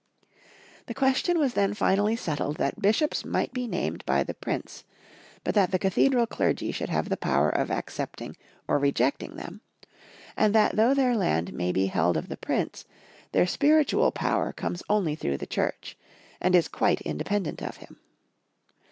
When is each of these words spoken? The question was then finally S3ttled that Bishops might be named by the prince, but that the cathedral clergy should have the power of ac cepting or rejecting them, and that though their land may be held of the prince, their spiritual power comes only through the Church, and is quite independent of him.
The 0.87 0.95
question 0.95 1.37
was 1.37 1.53
then 1.53 1.75
finally 1.75 2.15
S3ttled 2.15 2.57
that 2.57 2.81
Bishops 2.81 3.23
might 3.23 3.53
be 3.53 3.67
named 3.67 4.03
by 4.07 4.23
the 4.23 4.33
prince, 4.33 4.83
but 5.43 5.53
that 5.53 5.69
the 5.69 5.77
cathedral 5.77 6.25
clergy 6.25 6.71
should 6.71 6.89
have 6.89 7.07
the 7.07 7.15
power 7.17 7.51
of 7.51 7.69
ac 7.69 7.83
cepting 7.89 8.33
or 8.67 8.79
rejecting 8.79 9.35
them, 9.35 9.61
and 10.35 10.55
that 10.55 10.75
though 10.75 10.95
their 10.95 11.15
land 11.15 11.53
may 11.53 11.71
be 11.71 11.85
held 11.85 12.17
of 12.17 12.29
the 12.29 12.35
prince, 12.37 12.83
their 13.31 13.45
spiritual 13.45 14.11
power 14.11 14.51
comes 14.51 14.81
only 14.89 15.13
through 15.13 15.37
the 15.37 15.45
Church, 15.45 15.95
and 16.41 16.55
is 16.55 16.67
quite 16.67 17.01
independent 17.01 17.61
of 17.61 17.77
him. 17.77 17.99